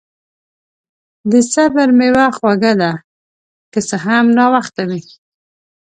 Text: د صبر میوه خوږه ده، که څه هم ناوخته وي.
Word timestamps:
د 1.31 1.33
صبر 1.53 1.87
میوه 1.99 2.25
خوږه 2.37 2.73
ده، 2.81 2.91
که 3.71 3.79
څه 3.87 3.95
هم 4.05 4.25
ناوخته 4.37 4.83
وي. 4.89 5.01